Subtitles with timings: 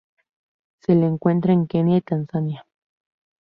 [0.79, 2.65] Se lo encuentra en Kenya y Tanzania.